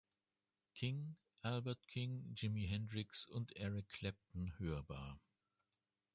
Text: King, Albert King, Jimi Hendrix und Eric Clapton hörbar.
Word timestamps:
King, 0.73 1.13
Albert 1.43 1.85
King, 1.87 2.23
Jimi 2.33 2.65
Hendrix 2.67 3.27
und 3.27 3.55
Eric 3.55 3.87
Clapton 3.87 4.51
hörbar. 4.57 5.19